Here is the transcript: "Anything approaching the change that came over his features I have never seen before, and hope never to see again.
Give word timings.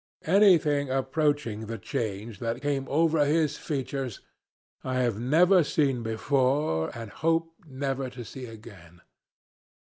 "Anything 0.25 0.89
approaching 0.89 1.67
the 1.67 1.77
change 1.77 2.39
that 2.39 2.59
came 2.63 2.87
over 2.89 3.23
his 3.23 3.55
features 3.59 4.19
I 4.83 4.95
have 4.95 5.19
never 5.19 5.63
seen 5.63 6.01
before, 6.01 6.89
and 6.97 7.11
hope 7.11 7.53
never 7.67 8.09
to 8.09 8.25
see 8.25 8.47
again. 8.47 9.01